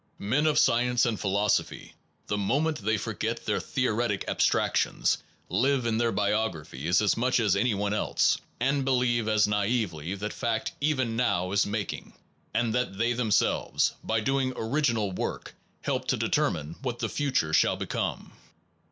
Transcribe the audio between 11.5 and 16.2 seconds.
is making, and that they themselves, by doing c original work, help to